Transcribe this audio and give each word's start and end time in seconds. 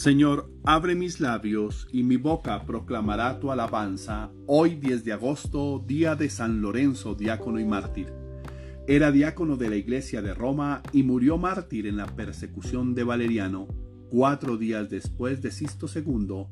Señor, 0.00 0.50
abre 0.64 0.94
mis 0.94 1.20
labios 1.20 1.86
y 1.92 2.04
mi 2.04 2.16
boca 2.16 2.64
proclamará 2.64 3.38
tu 3.38 3.52
alabanza. 3.52 4.30
Hoy 4.46 4.76
10 4.76 5.04
de 5.04 5.12
agosto, 5.12 5.84
día 5.86 6.14
de 6.14 6.30
San 6.30 6.62
Lorenzo, 6.62 7.14
diácono 7.14 7.60
y 7.60 7.66
mártir. 7.66 8.10
Era 8.88 9.12
diácono 9.12 9.58
de 9.58 9.68
la 9.68 9.76
iglesia 9.76 10.22
de 10.22 10.32
Roma 10.32 10.82
y 10.94 11.02
murió 11.02 11.36
mártir 11.36 11.86
en 11.86 11.98
la 11.98 12.06
persecución 12.06 12.94
de 12.94 13.04
Valeriano, 13.04 13.68
cuatro 14.08 14.56
días 14.56 14.88
después 14.88 15.42
de 15.42 15.50
Sisto 15.50 15.86
II, 15.94 16.46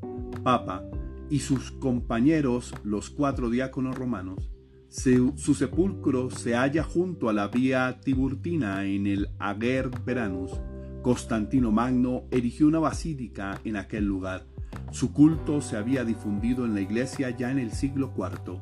papa, 0.45 0.85
y 1.31 1.39
sus 1.39 1.71
compañeros, 1.71 2.75
los 2.85 3.09
cuatro 3.09 3.49
diáconos 3.49 3.97
romanos. 3.97 4.51
Su, 4.91 5.33
sepulcro 5.55 6.29
se 6.29 6.55
halla 6.55 6.83
junto 6.83 7.31
a 7.31 7.33
la 7.33 7.49
vía 7.49 7.99
Tiburtina 8.05 8.85
en 8.85 9.07
el 9.07 9.31
Ager 9.39 9.89
Veranus 10.05 10.51
Constantino 11.03 11.71
Magno 11.71 12.25
erigió 12.31 12.67
una 12.67 12.79
basílica 12.79 13.61
en 13.65 13.77
aquel 13.77 14.05
lugar. 14.05 14.47
Su 14.91 15.13
culto 15.13 15.61
se 15.61 15.77
había 15.77 16.05
difundido 16.05 16.65
en 16.65 16.75
la 16.75 16.81
iglesia 16.81 17.31
ya 17.31 17.51
en 17.51 17.59
el 17.59 17.73
siglo 17.73 18.13
IV. 18.17 18.61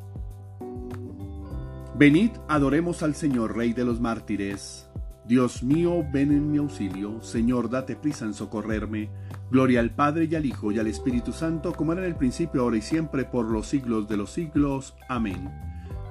Venid, 1.99 2.31
adoremos 2.49 3.03
al 3.03 3.15
Señor, 3.15 3.57
Rey 3.57 3.73
de 3.73 3.85
los 3.85 4.01
mártires. 4.01 4.89
Dios 5.27 5.63
mío, 5.63 6.05
ven 6.13 6.31
en 6.31 6.53
mi 6.53 6.59
auxilio. 6.59 7.21
Señor, 7.23 7.71
date 7.71 7.97
prisa 7.97 8.27
en 8.27 8.35
socorrerme. 8.35 9.09
Gloria 9.51 9.81
al 9.81 9.95
Padre 9.95 10.29
y 10.31 10.35
al 10.35 10.45
Hijo 10.45 10.71
y 10.73 10.79
al 10.79 10.87
Espíritu 10.87 11.33
Santo, 11.33 11.73
como 11.73 11.93
era 11.93 12.03
en 12.03 12.09
el 12.09 12.17
principio, 12.17 12.63
ahora 12.63 12.77
y 12.77 12.83
siempre, 12.83 13.25
por 13.25 13.47
los 13.47 13.67
siglos 13.67 14.09
de 14.09 14.19
los 14.19 14.31
siglos. 14.31 14.95
Amén. 15.09 15.51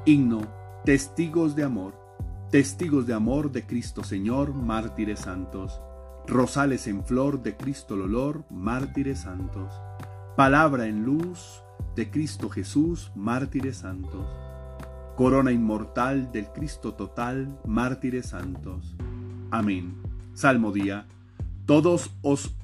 Himno, 0.06 0.42
testigos 0.84 1.56
de 1.56 1.64
amor. 1.64 1.94
Testigos 2.52 3.06
de 3.06 3.14
amor 3.14 3.52
de 3.52 3.66
Cristo 3.66 4.04
Señor, 4.04 4.54
mártires 4.54 5.20
santos. 5.20 5.82
Rosales 6.28 6.88
en 6.88 7.06
flor 7.06 7.44
de 7.44 7.56
Cristo 7.56 7.94
el 7.94 8.02
olor, 8.02 8.46
mártires 8.50 9.20
santos. 9.20 9.72
Palabra 10.36 10.88
en 10.88 11.06
luz 11.06 11.62
de 11.96 12.10
Cristo 12.10 12.50
Jesús, 12.50 13.12
mártires 13.16 13.78
santos. 13.78 14.28
Corona 15.16 15.52
inmortal 15.52 16.32
del 16.32 16.48
Cristo 16.48 16.96
total, 16.96 17.60
mártires 17.66 18.28
santos. 18.28 18.96
Amén. 19.52 19.96
Salmo 20.34 20.72
día. 20.72 21.06
Todos 21.68 22.12
os 22.24 22.56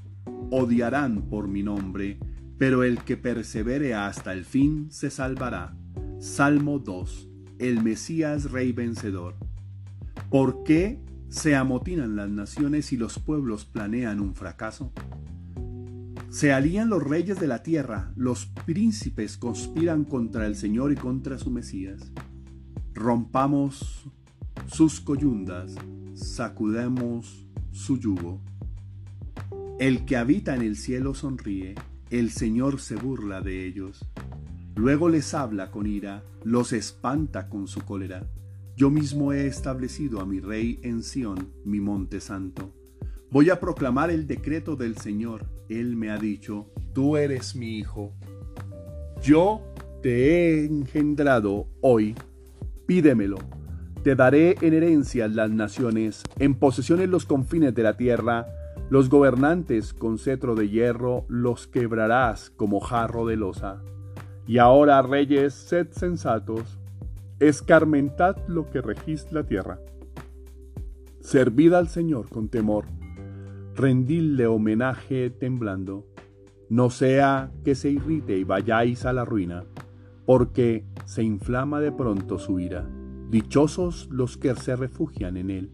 odiarán 0.50 1.22
por 1.22 1.46
mi 1.46 1.62
nombre, 1.62 2.18
pero 2.58 2.82
el 2.82 3.04
que 3.04 3.16
persevere 3.16 3.94
hasta 3.94 4.32
el 4.32 4.44
fin 4.44 4.88
se 4.90 5.08
salvará. 5.08 5.74
Salmo 6.18 6.80
2. 6.80 7.28
El 7.60 7.80
Mesías 7.82 8.50
Rey 8.50 8.72
vencedor. 8.72 9.36
¿Por 10.30 10.64
qué 10.64 11.00
se 11.32 11.56
amotinan 11.56 12.14
las 12.14 12.28
naciones 12.28 12.92
y 12.92 12.98
los 12.98 13.18
pueblos 13.18 13.64
planean 13.64 14.20
un 14.20 14.34
fracaso. 14.34 14.92
Se 16.28 16.52
alían 16.52 16.90
los 16.90 17.02
reyes 17.02 17.40
de 17.40 17.46
la 17.46 17.62
tierra, 17.62 18.12
los 18.16 18.44
príncipes 18.44 19.38
conspiran 19.38 20.04
contra 20.04 20.46
el 20.46 20.56
Señor 20.56 20.92
y 20.92 20.96
contra 20.96 21.38
su 21.38 21.50
Mesías. 21.50 22.12
Rompamos 22.92 24.10
sus 24.66 25.00
coyundas, 25.00 25.74
sacudemos 26.12 27.46
su 27.70 27.98
yugo. 27.98 28.42
El 29.78 30.04
que 30.04 30.18
habita 30.18 30.54
en 30.54 30.60
el 30.60 30.76
cielo 30.76 31.14
sonríe, 31.14 31.76
el 32.10 32.30
Señor 32.30 32.78
se 32.78 32.96
burla 32.96 33.40
de 33.40 33.66
ellos. 33.66 34.04
Luego 34.74 35.08
les 35.08 35.32
habla 35.32 35.70
con 35.70 35.86
ira, 35.86 36.24
los 36.44 36.74
espanta 36.74 37.48
con 37.48 37.68
su 37.68 37.80
cólera 37.80 38.28
yo 38.74 38.88
mismo 38.90 39.32
he 39.32 39.46
establecido 39.46 40.20
a 40.20 40.26
mi 40.26 40.40
rey 40.40 40.80
en 40.82 41.02
Sión, 41.02 41.52
mi 41.64 41.78
monte 41.80 42.20
santo. 42.20 42.72
Voy 43.30 43.50
a 43.50 43.60
proclamar 43.60 44.10
el 44.10 44.26
decreto 44.26 44.76
del 44.76 44.96
Señor. 44.96 45.44
Él 45.68 45.94
me 45.94 46.10
ha 46.10 46.16
dicho, 46.16 46.70
tú 46.94 47.16
eres 47.18 47.54
mi 47.54 47.78
hijo. 47.78 48.14
Yo 49.22 49.62
te 50.02 50.30
he 50.30 50.64
engendrado 50.64 51.68
hoy. 51.82 52.14
Pídemelo. 52.86 53.36
Te 54.02 54.16
daré 54.16 54.56
en 54.62 54.74
herencia 54.74 55.28
las 55.28 55.50
naciones, 55.50 56.22
en 56.38 56.54
posesión 56.54 57.00
en 57.00 57.10
los 57.10 57.26
confines 57.26 57.74
de 57.74 57.82
la 57.82 57.96
tierra. 57.96 58.46
Los 58.88 59.10
gobernantes 59.10 59.92
con 59.92 60.18
cetro 60.18 60.54
de 60.54 60.70
hierro 60.70 61.24
los 61.28 61.66
quebrarás 61.66 62.50
como 62.50 62.80
jarro 62.80 63.26
de 63.26 63.36
losa. 63.36 63.82
Y 64.46 64.58
ahora, 64.58 65.02
reyes, 65.02 65.54
sed 65.54 65.88
sensatos 65.90 66.78
escarmentad 67.48 68.36
lo 68.46 68.70
que 68.70 68.80
regís 68.80 69.30
la 69.32 69.42
tierra. 69.42 69.80
Servid 71.20 71.72
al 71.72 71.88
Señor 71.88 72.28
con 72.28 72.48
temor, 72.48 72.84
rendidle 73.74 74.46
homenaje 74.46 75.30
temblando, 75.30 76.06
no 76.68 76.90
sea 76.90 77.50
que 77.64 77.74
se 77.74 77.90
irrite 77.90 78.38
y 78.38 78.44
vayáis 78.44 79.04
a 79.06 79.12
la 79.12 79.24
ruina, 79.24 79.64
porque 80.24 80.84
se 81.04 81.22
inflama 81.22 81.80
de 81.80 81.92
pronto 81.92 82.38
su 82.38 82.60
ira. 82.60 82.88
Dichosos 83.30 84.08
los 84.10 84.36
que 84.36 84.54
se 84.54 84.76
refugian 84.76 85.36
en 85.36 85.50
él. 85.50 85.70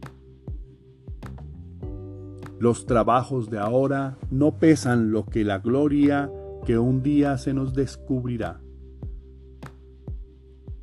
Los 2.58 2.86
trabajos 2.86 3.50
de 3.50 3.58
ahora 3.58 4.16
no 4.30 4.58
pesan 4.58 5.12
lo 5.12 5.26
que 5.26 5.44
la 5.44 5.58
gloria 5.58 6.30
que 6.64 6.78
un 6.78 7.02
día 7.02 7.36
se 7.38 7.54
nos 7.54 7.74
descubrirá. 7.74 8.60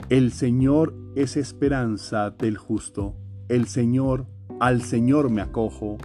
El 0.09 0.31
Señor 0.31 0.93
es 1.15 1.35
esperanza 1.35 2.29
del 2.29 2.57
justo. 2.57 3.15
El 3.49 3.65
Señor, 3.65 4.27
al 4.59 4.83
Señor 4.83 5.31
me 5.31 5.41
acojo, 5.41 5.97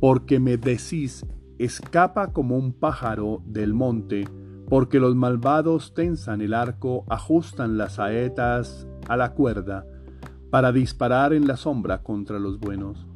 porque 0.00 0.38
me 0.38 0.58
decís, 0.58 1.24
escapa 1.58 2.34
como 2.34 2.58
un 2.58 2.74
pájaro 2.74 3.40
del 3.46 3.72
monte, 3.72 4.28
porque 4.68 5.00
los 5.00 5.16
malvados 5.16 5.94
tensan 5.94 6.42
el 6.42 6.52
arco, 6.52 7.06
ajustan 7.08 7.78
las 7.78 7.94
saetas 7.94 8.86
a 9.08 9.16
la 9.16 9.32
cuerda, 9.32 9.86
para 10.50 10.70
disparar 10.70 11.32
en 11.32 11.48
la 11.48 11.56
sombra 11.56 12.02
contra 12.02 12.38
los 12.38 12.60
buenos. 12.60 13.06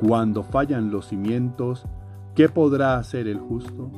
Cuando 0.00 0.42
fallan 0.42 0.90
los 0.90 1.06
cimientos, 1.06 1.86
¿qué 2.34 2.48
podrá 2.48 2.96
hacer 2.96 3.28
el 3.28 3.38
justo? 3.38 3.92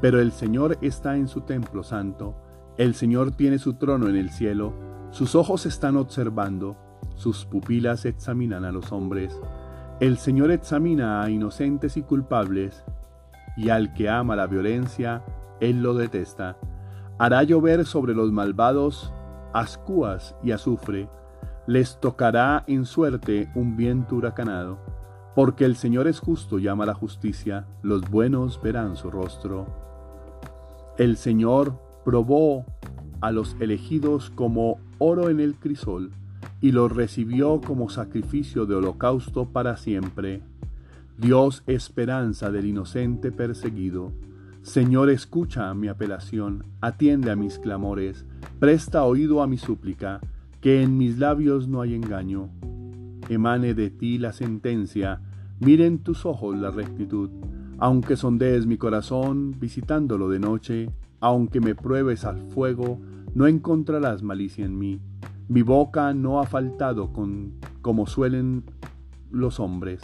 Pero 0.00 0.22
el 0.22 0.32
Señor 0.32 0.78
está 0.80 1.18
en 1.18 1.28
su 1.28 1.42
templo 1.42 1.82
santo, 1.82 2.34
el 2.78 2.94
Señor 2.94 3.32
tiene 3.32 3.58
su 3.58 3.74
trono 3.74 4.08
en 4.08 4.16
el 4.16 4.30
cielo, 4.30 4.87
sus 5.10 5.34
ojos 5.34 5.66
están 5.66 5.96
observando, 5.96 6.76
sus 7.14 7.44
pupilas 7.44 8.04
examinan 8.04 8.64
a 8.64 8.72
los 8.72 8.92
hombres. 8.92 9.40
El 10.00 10.18
Señor 10.18 10.50
examina 10.50 11.22
a 11.22 11.30
inocentes 11.30 11.96
y 11.96 12.02
culpables, 12.02 12.84
y 13.56 13.70
al 13.70 13.92
que 13.94 14.08
ama 14.08 14.36
la 14.36 14.46
violencia, 14.46 15.24
Él 15.60 15.82
lo 15.82 15.94
detesta. 15.94 16.56
Hará 17.18 17.42
llover 17.42 17.84
sobre 17.84 18.14
los 18.14 18.30
malvados 18.30 19.12
ascuas 19.52 20.36
y 20.42 20.52
azufre. 20.52 21.08
Les 21.66 21.98
tocará 21.98 22.64
en 22.66 22.84
suerte 22.84 23.50
un 23.54 23.76
viento 23.76 24.16
huracanado. 24.16 24.78
Porque 25.34 25.64
el 25.64 25.76
Señor 25.76 26.08
es 26.08 26.20
justo 26.20 26.58
y 26.58 26.66
ama 26.66 26.86
la 26.86 26.94
justicia, 26.94 27.66
los 27.82 28.08
buenos 28.10 28.60
verán 28.60 28.96
su 28.96 29.10
rostro. 29.10 29.66
El 30.96 31.16
Señor 31.16 31.78
probó 32.04 32.64
a 33.20 33.32
los 33.32 33.56
elegidos 33.60 34.30
como 34.30 34.78
oro 34.98 35.30
en 35.30 35.40
el 35.40 35.54
crisol, 35.54 36.10
y 36.60 36.72
los 36.72 36.94
recibió 36.94 37.60
como 37.60 37.88
sacrificio 37.88 38.66
de 38.66 38.74
holocausto 38.74 39.46
para 39.46 39.76
siempre. 39.76 40.42
Dios 41.16 41.62
esperanza 41.66 42.50
del 42.50 42.66
inocente 42.66 43.32
perseguido. 43.32 44.12
Señor, 44.62 45.10
escucha 45.10 45.72
mi 45.74 45.88
apelación, 45.88 46.64
atiende 46.80 47.30
a 47.30 47.36
mis 47.36 47.58
clamores, 47.58 48.24
presta 48.58 49.04
oído 49.04 49.42
a 49.42 49.46
mi 49.46 49.56
súplica, 49.56 50.20
que 50.60 50.82
en 50.82 50.96
mis 50.98 51.18
labios 51.18 51.68
no 51.68 51.80
hay 51.80 51.94
engaño. 51.94 52.50
Emane 53.28 53.74
de 53.74 53.90
ti 53.90 54.18
la 54.18 54.32
sentencia, 54.32 55.20
miren 55.60 55.98
tus 55.98 56.26
ojos 56.26 56.56
la 56.58 56.70
rectitud, 56.70 57.30
aunque 57.78 58.16
sondees 58.16 58.66
mi 58.66 58.76
corazón 58.76 59.54
visitándolo 59.58 60.28
de 60.28 60.40
noche, 60.40 60.90
aunque 61.20 61.60
me 61.60 61.74
pruebes 61.74 62.24
al 62.24 62.40
fuego, 62.50 62.98
no 63.34 63.46
encontrarás 63.46 64.22
malicia 64.22 64.64
en 64.64 64.78
mí. 64.78 65.00
Mi 65.48 65.62
boca 65.62 66.12
no 66.14 66.40
ha 66.40 66.46
faltado 66.46 67.12
con, 67.12 67.54
como 67.82 68.06
suelen 68.06 68.64
los 69.30 69.60
hombres. 69.60 70.00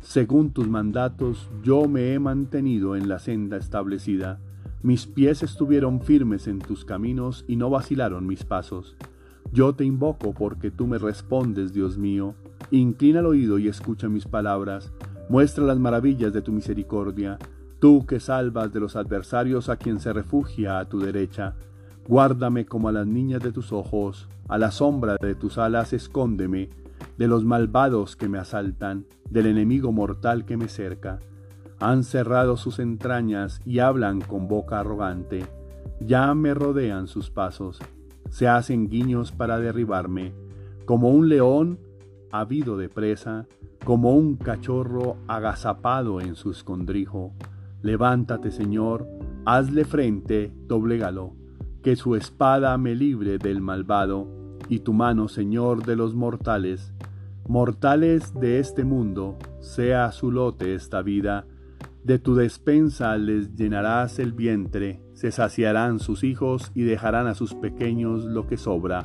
Según 0.00 0.50
tus 0.50 0.68
mandatos, 0.68 1.50
yo 1.62 1.88
me 1.88 2.12
he 2.12 2.18
mantenido 2.18 2.96
en 2.96 3.08
la 3.08 3.18
senda 3.18 3.56
establecida. 3.56 4.38
Mis 4.82 5.06
pies 5.06 5.42
estuvieron 5.42 6.00
firmes 6.00 6.46
en 6.46 6.60
tus 6.60 6.84
caminos 6.84 7.44
y 7.48 7.56
no 7.56 7.70
vacilaron 7.70 8.26
mis 8.26 8.44
pasos. 8.44 8.96
Yo 9.52 9.74
te 9.74 9.84
invoco 9.84 10.32
porque 10.32 10.70
tú 10.70 10.86
me 10.86 10.98
respondes, 10.98 11.72
Dios 11.72 11.98
mío. 11.98 12.34
Inclina 12.70 13.20
el 13.20 13.26
oído 13.26 13.58
y 13.58 13.68
escucha 13.68 14.08
mis 14.08 14.26
palabras. 14.26 14.92
Muestra 15.28 15.64
las 15.64 15.78
maravillas 15.78 16.32
de 16.32 16.42
tu 16.42 16.52
misericordia. 16.52 17.38
Tú 17.86 18.04
que 18.04 18.18
salvas 18.18 18.72
de 18.72 18.80
los 18.80 18.96
adversarios 18.96 19.68
a 19.68 19.76
quien 19.76 20.00
se 20.00 20.12
refugia 20.12 20.80
a 20.80 20.86
tu 20.86 20.98
derecha. 20.98 21.54
Guárdame 22.08 22.66
como 22.66 22.88
a 22.88 22.92
las 22.92 23.06
niñas 23.06 23.40
de 23.40 23.52
tus 23.52 23.70
ojos, 23.70 24.28
a 24.48 24.58
la 24.58 24.72
sombra 24.72 25.16
de 25.20 25.36
tus 25.36 25.56
alas 25.56 25.92
escóndeme, 25.92 26.68
de 27.16 27.28
los 27.28 27.44
malvados 27.44 28.16
que 28.16 28.28
me 28.28 28.38
asaltan, 28.38 29.06
del 29.30 29.46
enemigo 29.46 29.92
mortal 29.92 30.44
que 30.46 30.56
me 30.56 30.66
cerca. 30.66 31.20
Han 31.78 32.02
cerrado 32.02 32.56
sus 32.56 32.80
entrañas 32.80 33.60
y 33.64 33.78
hablan 33.78 34.20
con 34.20 34.48
boca 34.48 34.80
arrogante. 34.80 35.46
Ya 36.00 36.34
me 36.34 36.54
rodean 36.54 37.06
sus 37.06 37.30
pasos. 37.30 37.78
Se 38.30 38.48
hacen 38.48 38.88
guiños 38.88 39.30
para 39.30 39.60
derribarme. 39.60 40.32
Como 40.86 41.10
un 41.10 41.28
león 41.28 41.78
habido 42.32 42.76
de 42.78 42.88
presa, 42.88 43.46
como 43.84 44.16
un 44.16 44.34
cachorro 44.34 45.18
agazapado 45.28 46.20
en 46.20 46.34
su 46.34 46.50
escondrijo. 46.50 47.32
Levántate, 47.82 48.50
Señor, 48.50 49.08
hazle 49.44 49.84
frente, 49.84 50.52
doblégalo, 50.66 51.34
que 51.82 51.96
su 51.96 52.16
espada 52.16 52.76
me 52.78 52.94
libre 52.94 53.38
del 53.38 53.60
malvado, 53.60 54.28
y 54.68 54.80
tu 54.80 54.92
mano, 54.92 55.28
Señor, 55.28 55.84
de 55.84 55.96
los 55.96 56.14
mortales. 56.14 56.92
Mortales 57.48 58.34
de 58.34 58.58
este 58.58 58.84
mundo, 58.84 59.38
sea 59.60 60.10
su 60.10 60.32
lote 60.32 60.74
esta 60.74 61.02
vida, 61.02 61.46
de 62.06 62.20
tu 62.20 62.36
despensa 62.36 63.16
les 63.16 63.56
llenarás 63.56 64.20
el 64.20 64.32
vientre, 64.32 65.00
se 65.14 65.32
saciarán 65.32 65.98
sus 65.98 66.22
hijos 66.22 66.70
y 66.72 66.82
dejarán 66.82 67.26
a 67.26 67.34
sus 67.34 67.54
pequeños 67.54 68.24
lo 68.24 68.46
que 68.46 68.56
sobra. 68.56 69.02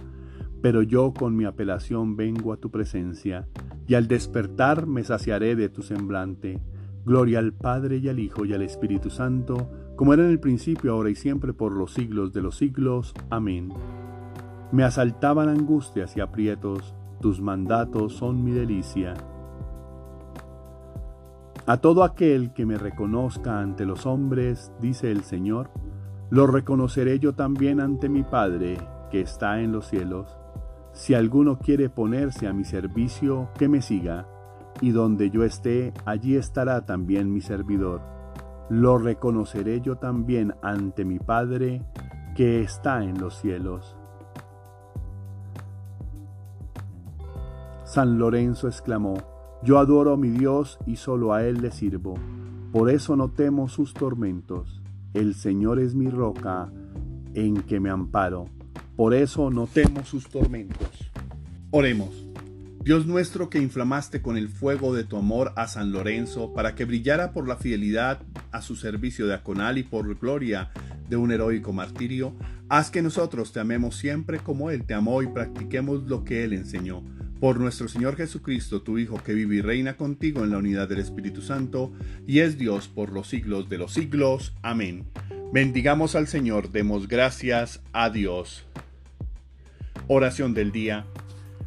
Pero 0.62 0.84
yo 0.84 1.12
con 1.12 1.36
mi 1.36 1.46
apelación 1.46 2.16
vengo 2.16 2.54
a 2.54 2.58
tu 2.58 2.70
presencia, 2.70 3.48
y 3.88 3.96
al 3.96 4.08
despertar 4.08 4.86
me 4.86 5.04
saciaré 5.04 5.56
de 5.56 5.70
tu 5.70 5.82
semblante. 5.82 6.62
Gloria 7.06 7.40
al 7.40 7.54
Padre 7.54 7.98
y 7.98 8.10
al 8.10 8.20
Hijo 8.20 8.46
y 8.46 8.54
al 8.54 8.62
Espíritu 8.62 9.10
Santo, 9.10 9.70
como 9.96 10.14
era 10.14 10.24
en 10.24 10.30
el 10.30 10.40
principio, 10.40 10.94
ahora 10.94 11.10
y 11.10 11.16
siempre, 11.16 11.54
por 11.54 11.74
los 11.74 11.94
siglos 11.94 12.34
de 12.34 12.42
los 12.42 12.58
siglos. 12.58 13.14
Amén. 13.30 13.74
Me 14.72 14.84
asaltaban 14.84 15.50
angustias 15.50 16.16
y 16.16 16.22
aprietos, 16.22 16.96
tus 17.20 17.42
mandatos 17.42 18.14
son 18.14 18.44
mi 18.44 18.52
delicia. 18.52 19.16
A 21.66 21.78
todo 21.78 22.04
aquel 22.04 22.54
que 22.54 22.66
me 22.66 22.78
reconozca 22.78 23.60
ante 23.60 23.86
los 23.86 24.06
hombres, 24.06 24.72
dice 24.80 25.12
el 25.12 25.24
Señor, 25.24 25.70
lo 26.30 26.48
reconoceré 26.48 27.20
yo 27.20 27.34
también 27.34 27.80
ante 27.80 28.10
mi 28.10 28.24
Padre, 28.24 28.78
que 29.12 29.22
está 29.22 29.62
en 29.62 29.72
los 29.72 29.88
cielos. 29.88 30.38
Si 30.94 31.14
alguno 31.14 31.60
quiere 31.60 31.90
ponerse 31.90 32.48
a 32.48 32.54
mi 32.54 32.64
servicio, 32.64 33.50
que 33.58 33.70
me 33.70 33.82
siga, 33.82 34.28
y 34.82 34.92
donde 34.92 35.30
yo 35.30 35.44
esté, 35.44 35.94
allí 36.06 36.36
estará 36.36 36.86
también 36.86 37.32
mi 37.32 37.40
servidor. 37.42 38.02
Lo 38.70 38.98
reconoceré 38.98 39.82
yo 39.82 39.98
también 39.98 40.56
ante 40.62 41.06
mi 41.06 41.20
Padre, 41.20 41.84
que 42.36 42.62
está 42.62 43.04
en 43.04 43.20
los 43.20 43.38
cielos. 43.40 43.96
San 47.84 48.18
Lorenzo 48.18 48.68
exclamó, 48.68 49.16
yo 49.64 49.78
adoro 49.78 50.14
a 50.14 50.18
mi 50.18 50.30
Dios 50.30 50.80
y 50.86 50.96
solo 50.96 51.34
a 51.34 51.44
Él 51.44 51.62
le 51.62 51.72
sirvo. 51.72 52.16
Por 52.72 52.90
eso 52.90 53.16
no 53.16 53.30
temo 53.30 53.68
sus 53.68 53.94
tormentos. 53.94 54.82
El 55.14 55.36
Señor 55.36 55.80
es 55.80 55.94
mi 55.94 56.10
roca 56.10 56.72
en 57.34 57.62
que 57.64 57.80
me 57.82 57.90
amparo. 57.90 58.46
Por 58.96 59.14
eso 59.14 59.52
no 59.52 59.68
temo 59.68 60.06
sus 60.06 60.30
tormentos. 60.30 61.12
Oremos. 61.72 62.31
Dios 62.84 63.06
nuestro 63.06 63.52
que 63.52 63.60
inflamaste 63.60 64.24
con 64.24 64.38
el 64.38 64.50
fuego 64.50 64.96
de 64.96 65.04
tu 65.04 65.16
amor 65.16 65.54
a 65.56 65.68
San 65.68 65.92
Lorenzo 65.92 66.52
para 66.52 66.74
que 66.74 66.86
brillara 66.86 67.32
por 67.32 67.48
la 67.48 67.58
fidelidad 67.58 68.24
a 68.52 68.64
su 68.64 68.76
servicio 68.76 69.28
de 69.28 69.36
Aconal 69.36 69.78
y 69.78 69.84
por 69.84 70.18
gloria 70.18 70.72
de 71.08 71.16
un 71.16 71.32
heroico 71.32 71.74
martirio, 71.74 72.36
haz 72.70 72.90
que 72.90 73.04
nosotros 73.04 73.54
te 73.54 73.60
amemos 73.60 73.98
siempre 73.98 74.40
como 74.40 74.72
Él 74.72 74.84
te 74.84 74.96
amó 74.96 75.22
y 75.22 75.28
practiquemos 75.28 76.04
lo 76.04 76.24
que 76.24 76.44
Él 76.44 76.54
enseñó 76.54 77.04
por 77.40 77.60
nuestro 77.60 77.88
Señor 77.88 78.16
Jesucristo, 78.16 78.82
tu 78.82 78.98
Hijo, 78.98 79.22
que 79.24 79.34
vive 79.34 79.58
y 79.58 79.62
reina 79.62 79.96
contigo 79.96 80.44
en 80.44 80.52
la 80.52 80.58
unidad 80.58 80.88
del 80.88 81.00
Espíritu 81.00 81.42
Santo, 81.42 81.92
y 82.28 82.40
es 82.40 82.58
Dios 82.60 82.88
por 82.88 83.12
los 83.12 83.28
siglos 83.28 83.68
de 83.68 83.80
los 83.80 83.94
siglos. 83.94 84.54
Amén. 84.62 85.06
Bendigamos 85.52 86.16
al 86.16 86.28
Señor, 86.28 86.72
demos 86.72 87.08
gracias 87.08 87.82
a 87.94 88.12
Dios. 88.12 88.64
Oración 90.08 90.54
del 90.54 90.72
día. 90.72 91.08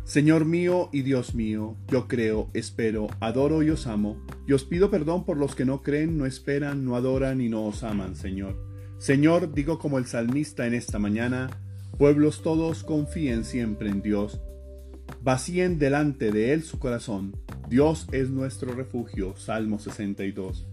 Señor 0.04 0.44
mío 0.44 0.90
y 0.92 1.02
Dios 1.02 1.34
mío, 1.34 1.76
yo 1.88 2.08
creo, 2.08 2.50
espero, 2.52 3.08
adoro 3.20 3.62
y 3.62 3.70
os 3.70 3.86
amo, 3.86 4.22
y 4.46 4.52
os 4.52 4.64
pido 4.64 4.90
perdón 4.90 5.24
por 5.24 5.36
los 5.36 5.54
que 5.54 5.64
no 5.64 5.82
creen, 5.82 6.18
no 6.18 6.26
esperan, 6.26 6.84
no 6.84 6.94
adoran 6.94 7.40
y 7.40 7.48
no 7.48 7.64
os 7.64 7.82
aman, 7.82 8.14
Señor. 8.14 8.56
Señor, 8.98 9.54
digo 9.54 9.78
como 9.78 9.98
el 9.98 10.06
salmista 10.06 10.66
en 10.66 10.74
esta 10.74 10.98
mañana, 10.98 11.50
pueblos 11.98 12.42
todos 12.42 12.84
confíen 12.84 13.44
siempre 13.44 13.88
en 13.88 14.02
Dios 14.02 14.40
Vacíen 15.22 15.78
delante 15.78 16.32
de 16.32 16.52
Él 16.52 16.62
su 16.62 16.78
corazón. 16.78 17.34
Dios 17.68 18.06
es 18.12 18.30
nuestro 18.30 18.74
refugio. 18.74 19.34
Salmo 19.36 19.78
62. 19.78 20.66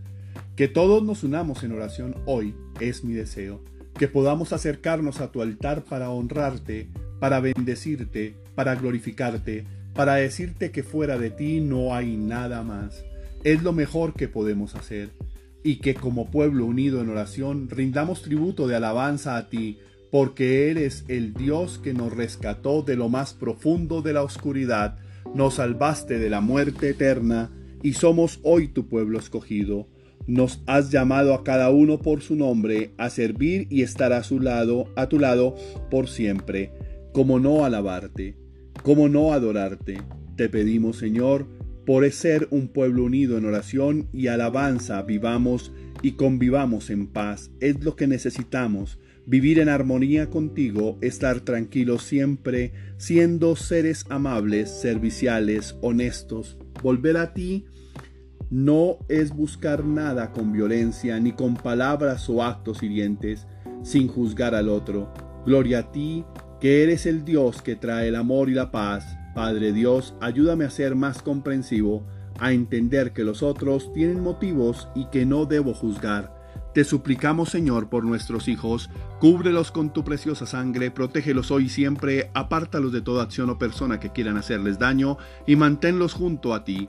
Que 0.55 0.67
todos 0.67 1.03
nos 1.03 1.23
unamos 1.23 1.63
en 1.63 1.71
oración 1.71 2.15
hoy 2.25 2.55
es 2.79 3.03
mi 3.03 3.13
deseo. 3.13 3.63
Que 3.97 4.07
podamos 4.07 4.51
acercarnos 4.51 5.21
a 5.21 5.31
tu 5.31 5.41
altar 5.41 5.83
para 5.83 6.09
honrarte, 6.09 6.89
para 7.19 7.39
bendecirte, 7.39 8.35
para 8.61 8.75
glorificarte, 8.75 9.65
para 9.95 10.17
decirte 10.17 10.69
que 10.69 10.83
fuera 10.83 11.17
de 11.17 11.31
ti 11.31 11.61
no 11.61 11.95
hay 11.95 12.15
nada 12.15 12.61
más. 12.61 13.03
Es 13.43 13.63
lo 13.63 13.73
mejor 13.73 14.13
que 14.13 14.27
podemos 14.27 14.75
hacer. 14.75 15.09
Y 15.63 15.77
que 15.77 15.95
como 15.95 16.29
pueblo 16.29 16.67
unido 16.67 17.01
en 17.01 17.09
oración 17.09 17.69
rindamos 17.71 18.21
tributo 18.21 18.67
de 18.67 18.75
alabanza 18.75 19.35
a 19.35 19.49
ti, 19.49 19.79
porque 20.11 20.69
eres 20.69 21.05
el 21.07 21.33
Dios 21.33 21.79
que 21.79 21.95
nos 21.95 22.15
rescató 22.15 22.83
de 22.83 22.95
lo 22.95 23.09
más 23.09 23.33
profundo 23.33 24.03
de 24.03 24.13
la 24.13 24.21
oscuridad, 24.21 24.99
nos 25.33 25.55
salvaste 25.55 26.19
de 26.19 26.29
la 26.29 26.41
muerte 26.41 26.89
eterna, 26.89 27.49
y 27.81 27.93
somos 27.93 28.41
hoy 28.43 28.67
tu 28.67 28.87
pueblo 28.87 29.17
escogido. 29.17 29.87
Nos 30.27 30.61
has 30.67 30.91
llamado 30.91 31.33
a 31.33 31.43
cada 31.43 31.71
uno 31.71 31.97
por 31.97 32.21
su 32.21 32.35
nombre, 32.35 32.91
a 32.99 33.09
servir 33.09 33.65
y 33.71 33.81
estar 33.81 34.13
a 34.13 34.21
su 34.21 34.39
lado, 34.39 34.85
a 34.95 35.09
tu 35.09 35.17
lado, 35.17 35.55
por 35.89 36.07
siempre. 36.07 36.71
Como 37.11 37.39
no 37.39 37.65
alabarte, 37.65 38.40
como 38.83 39.09
no 39.09 39.33
adorarte. 39.33 40.01
Te 40.35 40.49
pedimos, 40.49 40.97
Señor, 40.97 41.47
por 41.85 42.09
ser 42.11 42.47
un 42.51 42.67
pueblo 42.67 43.03
unido 43.03 43.37
en 43.37 43.45
oración 43.45 44.07
y 44.13 44.27
alabanza, 44.27 45.01
vivamos 45.01 45.71
y 46.01 46.13
convivamos 46.13 46.89
en 46.89 47.07
paz. 47.07 47.51
Es 47.59 47.83
lo 47.83 47.95
que 47.95 48.07
necesitamos 48.07 48.99
vivir 49.25 49.59
en 49.59 49.69
armonía 49.69 50.29
contigo, 50.29 50.97
estar 51.01 51.41
tranquilos 51.41 52.03
siempre, 52.03 52.73
siendo 52.97 53.55
seres 53.55 54.05
amables, 54.09 54.69
serviciales, 54.69 55.75
honestos. 55.81 56.57
Volver 56.81 57.17
a 57.17 57.33
ti 57.33 57.65
no 58.49 58.97
es 59.07 59.33
buscar 59.33 59.85
nada 59.85 60.31
con 60.31 60.51
violencia, 60.51 61.19
ni 61.19 61.31
con 61.31 61.55
palabras 61.55 62.29
o 62.29 62.43
actos 62.43 62.83
hirientes, 62.83 63.47
sin 63.83 64.07
juzgar 64.07 64.55
al 64.55 64.69
otro. 64.69 65.13
Gloria 65.45 65.79
a 65.79 65.91
ti, 65.91 66.25
que 66.61 66.83
eres 66.83 67.07
el 67.07 67.25
Dios 67.25 67.61
que 67.63 67.75
trae 67.75 68.07
el 68.07 68.15
amor 68.15 68.47
y 68.49 68.53
la 68.53 68.71
paz. 68.71 69.17
Padre 69.33 69.73
Dios, 69.73 70.13
ayúdame 70.21 70.63
a 70.63 70.69
ser 70.69 70.95
más 70.95 71.23
comprensivo, 71.23 72.05
a 72.39 72.53
entender 72.53 73.13
que 73.13 73.23
los 73.23 73.41
otros 73.41 73.91
tienen 73.93 74.21
motivos 74.21 74.87
y 74.93 75.05
que 75.05 75.25
no 75.25 75.45
debo 75.45 75.73
juzgar 75.73 76.40
te 76.73 76.85
suplicamos, 76.85 77.49
Señor, 77.49 77.89
por 77.89 78.05
nuestros 78.05 78.47
hijos, 78.47 78.89
cúbrelos 79.19 79.71
con 79.71 79.91
tu 79.91 80.05
preciosa 80.05 80.45
sangre, 80.45 80.89
protégelos 80.89 81.51
hoy 81.51 81.65
y 81.65 81.69
siempre, 81.69 82.31
apártalos 82.33 82.93
de 82.93 83.01
toda 83.01 83.23
acción 83.23 83.49
o 83.49 83.57
persona 83.57 83.99
que 83.99 84.11
quieran 84.11 84.37
hacerles 84.37 84.79
daño 84.79 85.17
y 85.45 85.57
manténlos 85.57 86.13
junto 86.13 86.53
a 86.53 86.63
ti. 86.63 86.87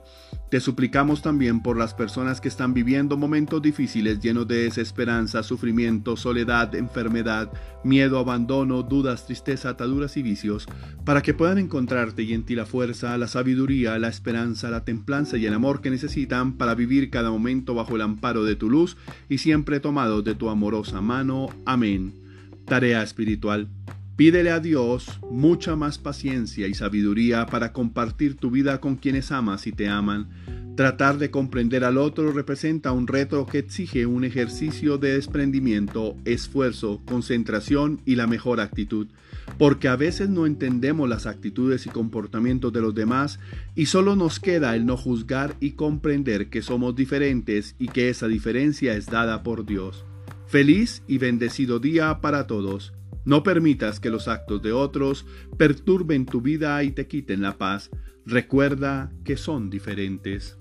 Te 0.49 0.59
suplicamos 0.59 1.21
también 1.21 1.61
por 1.61 1.77
las 1.77 1.93
personas 1.93 2.39
que 2.39 2.47
están 2.47 2.73
viviendo 2.73 3.17
momentos 3.17 3.61
difíciles 3.61 4.19
llenos 4.19 4.47
de 4.47 4.63
desesperanza, 4.63 5.43
sufrimiento, 5.43 6.15
soledad, 6.15 6.75
enfermedad, 6.75 7.51
miedo, 7.83 8.19
abandono, 8.19 8.83
dudas, 8.83 9.25
tristeza, 9.25 9.69
ataduras 9.69 10.15
y 10.15 10.21
vicios, 10.21 10.67
para 11.03 11.21
que 11.21 11.33
puedan 11.33 11.57
encontrarte 11.57 12.23
y 12.23 12.33
en 12.33 12.45
ti 12.45 12.55
la 12.55 12.65
fuerza, 12.65 13.17
la 13.17 13.27
sabiduría, 13.27 13.97
la 13.99 14.07
esperanza, 14.07 14.69
la 14.69 14.85
templanza 14.85 15.37
y 15.37 15.45
el 15.45 15.53
amor 15.53 15.81
que 15.81 15.89
necesitan 15.89 16.53
para 16.53 16.75
vivir 16.75 17.09
cada 17.09 17.31
momento 17.31 17.73
bajo 17.73 17.95
el 17.95 18.01
amparo 18.01 18.43
de 18.43 18.55
tu 18.55 18.69
luz 18.69 18.95
y 19.29 19.39
siempre 19.39 19.72
de 19.79 20.35
tu 20.35 20.49
amorosa 20.49 21.01
mano. 21.01 21.49
Amén. 21.65 22.13
Tarea 22.65 23.01
espiritual. 23.03 23.67
Pídele 24.15 24.51
a 24.51 24.59
Dios 24.59 25.19
mucha 25.31 25.75
más 25.75 25.97
paciencia 25.97 26.67
y 26.67 26.75
sabiduría 26.75 27.47
para 27.47 27.73
compartir 27.73 28.35
tu 28.35 28.51
vida 28.51 28.79
con 28.79 28.95
quienes 28.95 29.31
amas 29.31 29.65
y 29.65 29.71
te 29.71 29.89
aman. 29.89 30.29
Tratar 30.75 31.17
de 31.17 31.31
comprender 31.31 31.83
al 31.83 31.97
otro 31.97 32.31
representa 32.31 32.91
un 32.91 33.07
reto 33.07 33.45
que 33.45 33.59
exige 33.59 34.05
un 34.05 34.23
ejercicio 34.23 34.97
de 34.97 35.13
desprendimiento, 35.13 36.15
esfuerzo, 36.25 37.01
concentración 37.05 38.01
y 38.05 38.15
la 38.15 38.27
mejor 38.27 38.59
actitud, 38.59 39.07
porque 39.57 39.87
a 39.87 39.95
veces 39.95 40.29
no 40.29 40.45
entendemos 40.45 41.07
las 41.07 41.25
actitudes 41.25 41.85
y 41.85 41.89
comportamientos 41.89 42.73
de 42.73 42.81
los 42.81 42.95
demás 42.95 43.39
y 43.75 43.87
solo 43.87 44.15
nos 44.15 44.39
queda 44.39 44.75
el 44.75 44.85
no 44.85 44.97
juzgar 44.97 45.55
y 45.59 45.71
comprender 45.71 46.49
que 46.49 46.61
somos 46.61 46.95
diferentes 46.95 47.75
y 47.79 47.87
que 47.87 48.09
esa 48.09 48.27
diferencia 48.27 48.95
es 48.95 49.05
dada 49.07 49.43
por 49.43 49.65
Dios. 49.65 50.05
Feliz 50.47 51.03
y 51.07 51.17
bendecido 51.17 51.79
día 51.79 52.21
para 52.21 52.47
todos. 52.47 52.93
No 53.25 53.43
permitas 53.43 53.99
que 53.99 54.09
los 54.09 54.27
actos 54.27 54.61
de 54.61 54.73
otros 54.73 55.25
perturben 55.57 56.25
tu 56.25 56.41
vida 56.41 56.83
y 56.83 56.91
te 56.91 57.07
quiten 57.07 57.41
la 57.41 57.57
paz. 57.57 57.89
Recuerda 58.25 59.11
que 59.23 59.37
son 59.37 59.69
diferentes. 59.69 60.57